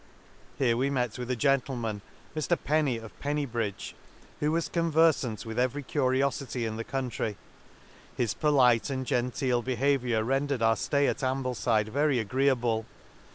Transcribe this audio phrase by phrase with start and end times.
[0.57, 2.01] —Here we met with a gentleman,
[2.35, 3.93] Mr Penney, of Penney bridge,
[4.39, 7.37] who was converfant with every curiofity in this country;
[8.17, 12.87] his polite and genteel behaviour rendered our flay at Amblefide very agreeable.